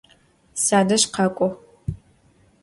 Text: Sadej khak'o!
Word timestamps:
Sadej 0.65 1.03
khak'o! 1.13 1.49